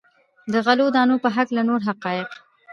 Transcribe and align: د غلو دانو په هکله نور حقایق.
د 0.51 0.53
غلو 0.65 0.87
دانو 0.95 1.15
په 1.23 1.29
هکله 1.35 1.61
نور 1.69 1.81
حقایق. 1.89 2.29